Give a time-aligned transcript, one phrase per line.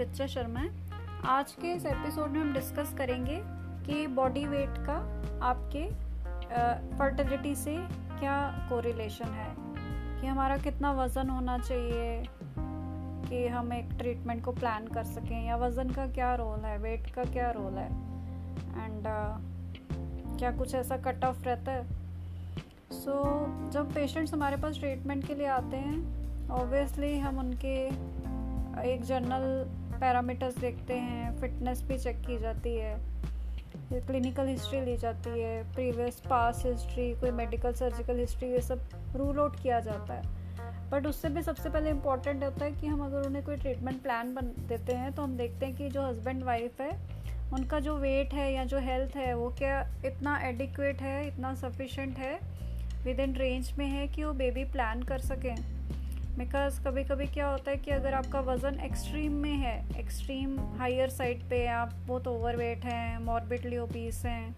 [0.00, 0.70] रिचा शर्मा है।
[1.26, 3.42] आज के इस एपिसोड में हम डिस्कस करेंगे
[3.86, 4.96] कि बॉडी वेट का
[5.46, 5.90] आपके
[6.98, 7.76] फर्टिलिटी से
[8.18, 9.54] क्या कोरिलेशन है?
[10.20, 12.28] कि हमारा कितना वज़न होना चाहिए?
[13.28, 15.46] कि हम एक ट्रीटमेंट को प्लान कर सकें?
[15.46, 16.78] या वज़न का क्या रोल है?
[16.78, 17.88] वेट का क्या रोल है?
[18.84, 19.50] एंड uh,
[20.38, 21.86] क्या कुछ ऐसा कट ऑफ़ रहता है?
[22.92, 23.22] सो
[23.66, 27.86] so, जब पेशेंट्स हमारे पास ट्रीटमेंट के लिए आते हैं ऑब्वियसली हम उनके
[28.92, 32.98] एक जनरल पैरामीटर्स देखते हैं, फिटनेस भी चेक की जाती है,
[33.92, 39.38] क्लिनिकल हिस्ट्री ली जाती है, प्रीवियस पास हिस्ट्री, कोई मेडिकल, सर्जिकल हिस्ट्री, ये सब रूल
[39.38, 40.38] आउट किया जाता है।
[40.90, 44.34] बट उससे भी सबसे पहले इंपॉर्टेंट होता है कि हम अगर उन्हें कोई ट्रीटमेंट प्लान
[44.34, 46.90] बन, देते हैं तो हम देखते हैं कि जो हस्बैंड वाइफ है,
[47.52, 52.18] उनका जो वेट है या जो हेल्थ है, वो क्या इतना एडिक्वेट है, इतना सफिशेंट
[52.18, 52.38] है
[53.04, 55.54] विद इन रेंज में है कि वो बेबी प्लान कर सकें।
[56.40, 61.08] बिकॉज़ कभी कभी क्या होता है कि अगर आपका वज़न एक्सट्रीम में है एक्सट्रीम हायर
[61.08, 64.56] साइड पे है, आप बहुत ओवरवेट हैं मॉर्बिडली ओबीस हैं,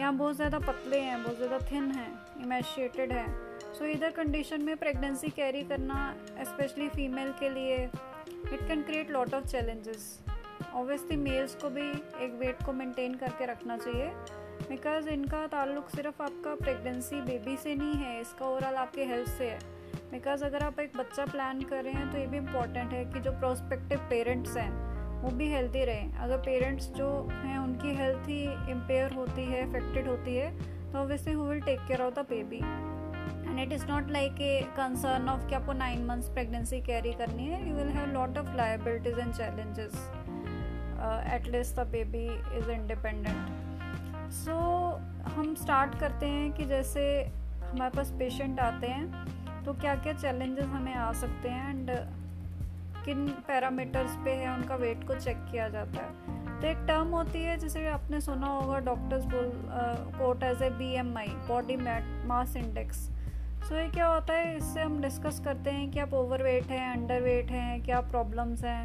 [0.00, 3.26] या बहुत ज़्यादा पतले हैं, बहुत ज़्यादा थिन हैं इमेशिएटेड हैं
[3.78, 5.98] सो इधर कंडीशन में प्रेगनेंसी कैरी करना
[6.42, 10.06] स्पेशली फीमेल के लिए it can create lot of challenges
[10.74, 11.88] obviously males को भी
[12.24, 14.08] एक वेट को मेंटेन करके रखना चाहिए
[14.68, 19.50] बिकॉज़ इनका ताल्लुक सिर्फ़ आपका प्रेगनेंसी बेबी से नहीं है, इसका ओवरऑल आपके हेल्थ से
[19.50, 19.58] है।
[20.12, 23.20] बिकॉज़ अगर आप एक बच्चा प्लान कर रहे हैं तो ये भी इंपॉर्टेंट है कि
[23.20, 24.70] जो प्रोस्पेक्टिव पेरेंट्स हैं,
[25.22, 30.08] वो भी हेल्थी रहें। अगर पेरेंट्स जो हैं, उनकी हेल्थ ही इम्पेयर होती है अफेक्टेड
[30.08, 30.50] होती है
[30.92, 34.60] तो obviously who will take care of the baby and it is not like a
[34.76, 38.54] concern of कि आपको नाइन मंथ्स प्रेगनेंसी कैरी करनी है। You will have lot of
[38.56, 39.94] liabilities and challenges
[41.34, 42.24] at least the baby
[42.58, 44.56] is independent so
[45.36, 47.02] हम start करते हैं कि जैसे
[47.62, 51.90] हमारे पास पेशेंट आते हैं तो क्या क्या चैलेंजेस हमें आ सकते हैं एंड
[53.04, 57.42] किन पैरामीटर्स पे है उनका वेट को चेक किया जाता है। तो एक टर्म होती
[57.42, 59.50] है जिसे आपने सुना होगा डॉक्टर्स बोल
[60.18, 63.08] quote as a B M I body mass index
[63.60, 66.90] so ये क्या होता है, इससे हम डिस्कस करते हैं कि आप ओवर वेट हैं
[66.92, 68.84] अंडर वेट हैं, क्या प्रॉब्लम्स हैं।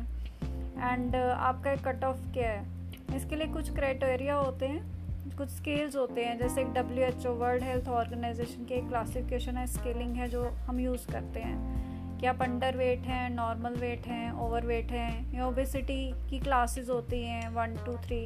[0.83, 4.94] एंड आपका कट ऑफ़ क्या है। इसके लिए कुछ क्राइटेरिया होते हैं।
[5.27, 9.57] कुछ स्केल्स होते हैं, जैसे एक W H O world health organization की एक क्लासिफिकेशन
[9.57, 14.05] है स्केलिंग है जो हम यूज़ करते हैं। कि आप अंडर वेट हैं नॉर्मल वेट
[14.07, 18.19] हैं ओवर वेट हैं, या ओबेसिटी की क्लासेस होती हैं वन टू थ्री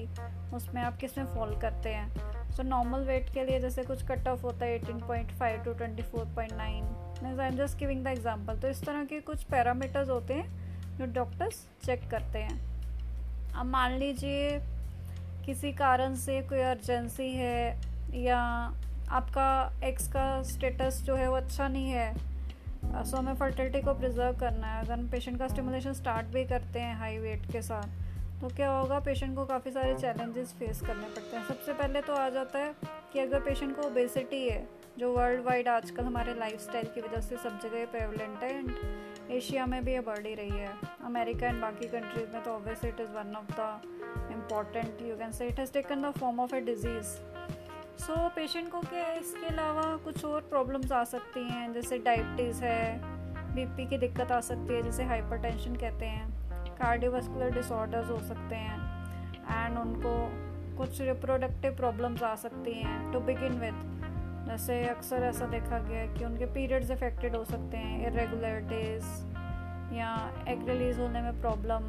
[0.55, 2.51] उसमें आप किसमें फॉल करते हैं?
[2.51, 5.73] सो नॉर्मल वेट के लिए जैसे कुछ कट ऑफ़ होता है eighteen point five to
[5.73, 9.43] twenty four point nine I am just giving the example तो इस तरह के कुछ
[9.43, 12.59] पैरामीटर्स होते हैं जो डॉक्टर्स चेक करते हैं।
[13.51, 14.57] अब मान लीजिए
[15.45, 17.79] किसी कारण से कोई अर्जेंसी है
[18.15, 18.39] या
[19.11, 19.49] आपका
[19.83, 24.67] एक्स का स्टेटस जो है वो अच्छा नहीं है सो हमें फर्टिलिटी को प्रिजर्व करना
[24.67, 28.47] है। अगर हम पेशेंट का स्टिमुलेशन स्टार्ट भी करते हैं हाई वेट के साथ तो
[28.55, 32.29] क्या होगा पेशेंट को काफ़ी सारे चैलेंजेस फेस करने पड़ते हैं। सबसे पहले तो आ
[32.29, 32.73] जाता है
[33.13, 34.67] कि अगर पेशेंट को ओबेसिटी है,
[34.99, 38.71] जो वर्ल्ड वाइड आजकल हमारे लाइफस्टाइल की वजह से सब जगह प्रेवलेंट है एंड
[39.31, 40.73] एशिया में भी ये बढ़ ही रही है।
[41.05, 45.31] अमेरिका एंड बाकी कंट्रीज़ में तो obvious it is one of the important you can
[45.31, 47.15] say it has taken the form of a disease
[47.99, 52.99] so patient को क्या इसके अलावा कुछ और प्रॉब्लम्स आ सकती हैं, जैसे डायबिटीज़ है
[53.55, 56.27] बीपी की दिक्कत आ सकती है, जिसे हाइपरटेंशन कहते हैं
[56.75, 58.77] कार्डियोवास्कुलर डिसऑर्डर्स हो सकते हैं
[59.49, 60.13] एंड उनको
[60.77, 63.98] कुछ रिप्रोडक्टिव प्रॉब्लम्स आ सकती हैं टू बिगिन विथ
[64.49, 70.13] जैसे अक्सर ऐसा देखा गया है कि उनके पीरियड्स अफेक्टेड हो सकते हैं इरेगुलरिटीज़ या
[70.47, 71.83] एग रिलीज़ होने में प्रॉब्लम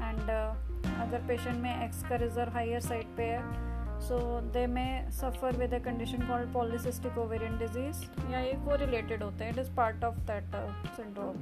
[0.00, 4.18] एंड uh, अगर पेशेंट में एक्स का रिज़र्व हायर साइड पे है सो
[4.52, 8.02] दे में suffer with a condition called polycystic ovarian disease
[8.32, 10.56] या ये को रिलेटेड होते हैं it is part of that
[10.96, 11.36] syndrome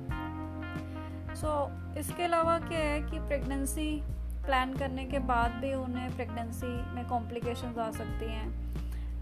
[1.34, 1.54] so
[2.00, 3.91] इसके अलावा क्या है कि प्रेगनेंसी
[4.47, 8.72] प्लान करने के बाद भी उन्हें प्रेगनेंसी में कॉम्प्लिकेशंस आ सकती हैं।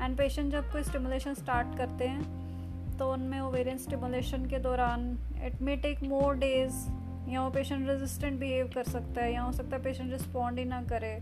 [0.02, 5.10] एंड पेशेंट जब कोई स्टिमुलेशन स्टार्ट करते हैं तो उनमें ओवेरियन स्टिमुलेशन के दौरान
[5.46, 6.86] it may take more days
[7.30, 10.64] या वो पेशेंट रेजिस्टेंट बिहेव कर सकता है, या हो सकता है पेशेंट रिस्पॉन्ड ही
[10.64, 11.12] ना करे।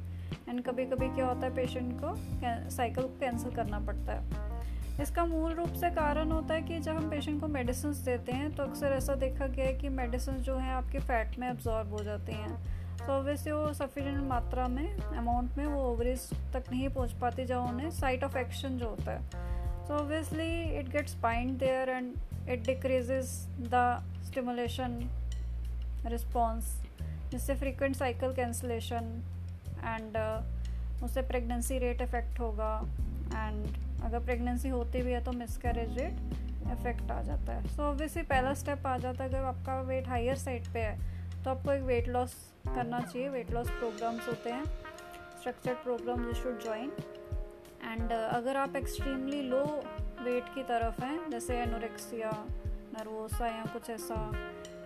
[0.48, 2.14] एंड कभी कभी क्या होता है पेशेंट को
[2.70, 4.56] साइकिल कैंसिल करना पड़ता है।
[5.02, 8.54] इसका मूल रूप से कारण होता है कि जब हम पेशेंट को मेडिसिन देते हैं
[8.56, 12.02] तो अक्सर ऐसा देखा गया है कि मेडिसिन जो है आपके फैट में अब्जॉर्ब हो
[12.04, 12.56] जाती हैं।
[13.08, 17.58] तो ऑब्वियसली वो सफिशेंट मात्रा में अमाउंट में वो ओवरीज तक नहीं पहुँच पाती जब
[17.58, 22.12] उन्हें साइट ऑफ़ एक्शन जो होता है। So obviously it gets bind there and
[22.49, 23.31] it decreases
[23.75, 23.81] the
[24.26, 24.99] stimulation
[26.06, 26.76] response
[27.31, 29.11] जिससे फ्रीक्वेंट साइकिल कैंसलेशन
[29.84, 30.16] एंड
[31.04, 32.72] उससे प्रेगनेंसी रेट इफ़ेक्ट होगा
[33.34, 33.66] एंड
[34.04, 38.22] अगर प्रेगनेंसी होती भी है तो मिसकैरेज रेट इफ़ेक्ट आ जाता है। सो so ऑब्वियसली
[38.22, 41.82] पहला स्टेप आ जाता है अगर आपका वेट हायर साइड पे है। तो आपको एक
[41.82, 42.35] वेट लॉस
[42.67, 46.93] करना चाहिए। वेट लॉस प्रोग्राम्स होते हैं। Structured program you should join
[47.85, 49.64] and अगर आप एक्सट्रीमली लो
[50.23, 52.31] वेट की तरफ़ हैं, जैसे एनोरेक्सिया
[52.93, 54.31] नर्वोसा या कुछ ऐसा,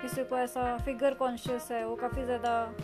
[0.03, 2.75] किसी को ऐसा फिगर कॉन्शियस है, वो काफ़ी ज़्यादा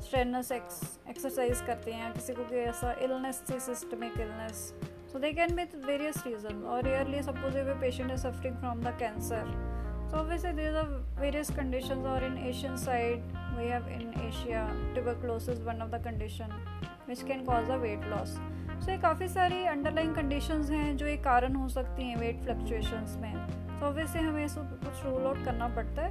[0.00, 4.72] स्ट्रेनस एक्सरसाइज करते हैं, किसी को ऐसा इलनेस थी systemic illness
[5.12, 8.96] so they can with various reason और rarely suppose a patient is suffering from the
[8.98, 9.71] cancer
[10.12, 13.22] so, obviously there are various conditions or in asian side,
[13.58, 16.50] we have in asia, tuberculosis, one of the condition
[17.06, 18.36] which can cause a weight loss.
[18.82, 23.16] So ये काफ़ी सारी underline conditions हैं जो एक कारण हो सकती हैं वेट फ्लक्चुएशंस
[23.20, 23.34] में।
[23.80, 26.10] तो ऑब्वियसली हमें इसको कुछ रूल आउट करना पड़ता है।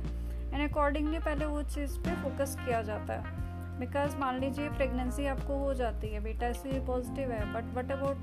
[0.54, 5.58] एंड अकॉर्डिंगली पहले वो चीज़ पे फोकस किया जाता है। बिकॉज़ मान लीजिए प्रेगनेंसी आपको
[5.60, 8.18] हो जाती है बेटा ऐसे पॉजिटिव है but what about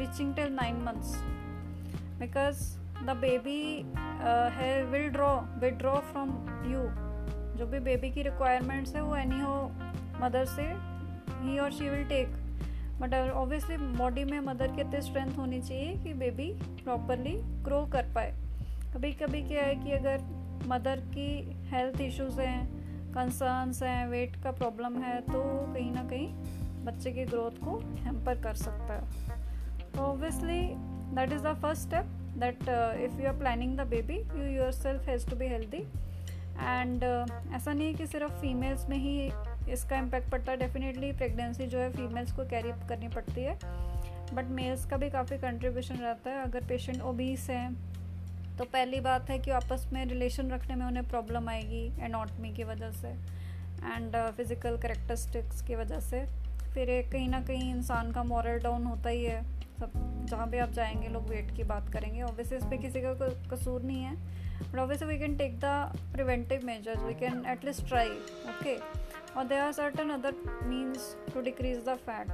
[0.00, 1.14] reaching till nine months
[2.20, 3.62] because the baby
[4.58, 6.30] है will draw will draw from
[6.72, 6.82] you
[7.58, 9.70] जो भी बेबी की रिक्वायरमेंट्स है, वो एनी हो
[10.22, 10.62] मदर से
[11.42, 12.28] ही और she will take
[13.00, 16.50] but obviously body में मदर की इतनी स्ट्रेंथ होनी चाहिए कि बेबी
[16.82, 18.32] प्रॉपरली ग्रो कर पाए.
[18.94, 20.22] कभी कभी क्या है कि अगर
[20.68, 21.28] मदर की
[21.70, 25.42] हेल्थ इश्यूज़ हैं कंसर्न्स हैं वेट का प्रॉब्लम है तो
[25.74, 29.02] कहीं ना कहीं बच्चे की ग्रोथ को हेम्पर कर सकता है.
[29.92, 30.60] तो obviously
[31.16, 32.06] that is the first step
[32.36, 32.62] that
[33.04, 37.86] if you are planning the baby you yourself has to be healthy and ऐसा नहीं
[37.86, 39.30] है कि सिर्फ़ फीमेल्स में ही
[39.72, 40.58] इसका इम्पैक्ट पड़ता है.
[40.58, 43.58] डेफिनेटली प्रेगनेंसी जो है फीमेल्स को कैरी करनी पड़ती है.
[44.34, 46.42] बट मेल्स का भी काफ़ी कंट्रीब्यूशन रहता है.
[46.42, 47.74] अगर पेशेंट ओबीस हैं
[48.58, 52.64] तो पहली बात है कि आपस में रिलेशन रखने में उन्हें प्रॉब्लम आएगी एनॉटमी की
[52.64, 56.24] वजह से एंड फ़िज़िकल करेक्टरिस्टिक्स की वजह से.
[56.74, 59.42] फिर एक कहीं ना कहीं इंसान का मॉरल डाउन होता ही है.
[59.78, 59.92] सब
[60.30, 63.14] जहाँ भी आप जाएँगे, लोग वेट की बात करेंगे। ऑब्वियसली इस पर किसी का
[63.50, 64.16] कसूर नहीं है।
[64.72, 65.64] But obviously we can take the
[66.12, 68.10] preventive measures we can at least try
[68.50, 70.34] okay और there are certain other
[70.64, 72.30] means to decrease the fat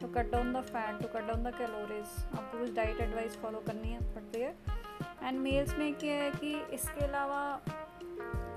[0.00, 3.58] to cut down the fat to cut down the calories आपको कुछ diet advice follow
[3.66, 4.54] करनी है पड़ती है
[5.22, 7.42] and mails में क्या है कि इसके अलावा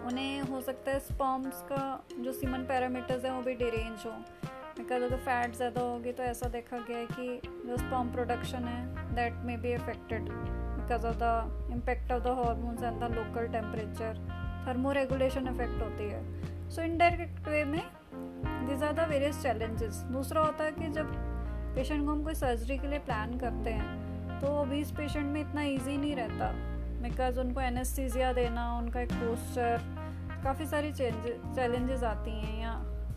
[0.08, 1.84] उन्हें हो सकता है स्पॉम्स का
[2.20, 4.12] जो सीमन पैरामीटर्स हैं, वो भी डिरेंज हो।
[4.78, 9.16] बिकॉज़ अगर फैट ज़्यादा होगी तो ऐसा देखा गया है कि जो स्पॉम प्रोडक्शन है
[9.16, 14.18] that may be affected because of the impact of the hormones and the local temperature
[14.92, 17.82] thermoregulation effect होती है। सो इनडायरेक्ट वे में
[18.68, 21.12] these are the various challenges दूसरा होता है कि जब
[21.76, 25.64] पेशेंट को हम कोई सर्जरी के लिए प्लान करते हैं तो ओबीस पेशेंट में इतना
[25.64, 26.52] ईजी नहीं रहता।
[27.02, 29.82] बिकॉज़ उनको एनेस्थीजिया देना, उनका एक पोस्चर
[30.44, 32.74] काफ़ी सारी चैलेंजेस आती हैं या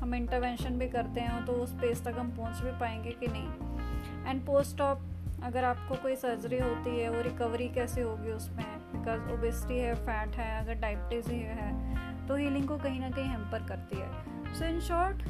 [0.06, 4.26] हम इंटरवेंशन भी करते हैं तो उस पेस तक हम पहुँच भी पाएँगे कि नहीं?
[4.26, 5.00] एंड पोस्ट ऑप
[5.44, 8.64] अगर आपको कोई सर्जरी होती है, वो रिकवरी कैसे होगी उसमें?
[8.92, 13.28] बिकॉज़ ओबेसिटी है फैट है, अगर डायबिटीज़ ही है तो हीलिंग को कहीं ना कहीं
[13.28, 15.22] हेम्पर करती है। सो इन शॉर्ट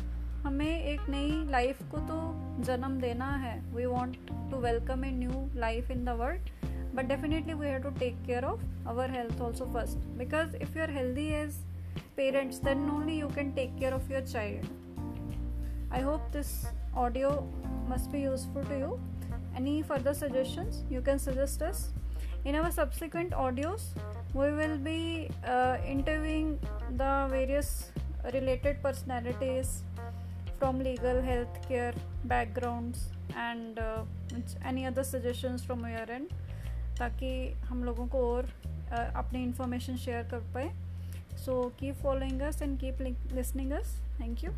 [0.44, 2.19] हमें एक नई लाइफ को तो
[2.64, 4.17] जन्म देना है। We want
[4.50, 6.50] to welcome a new life in the world
[6.94, 10.82] but definitely we have to take care of our health also first because if you
[10.82, 11.58] are healthy as
[12.16, 16.52] parents then only you can take care of your child I hope this
[16.96, 17.30] audio
[17.88, 18.98] must be useful to you
[19.54, 21.90] any further suggestions you can suggest us
[22.44, 23.85] in our subsequent audios
[24.35, 26.58] we will be uh, interviewing
[26.96, 27.92] the various
[28.32, 29.82] related personalities
[30.58, 31.94] from legal healthcare
[32.25, 34.02] backgrounds and uh,
[34.64, 36.35] any other suggestions from your end
[36.99, 37.30] ताकि
[37.68, 40.70] हम लोगों को और uh, अपनी information share कर पाए
[41.35, 43.00] so keep following us and keep
[43.35, 43.97] listening us.
[44.18, 44.54] Thank you.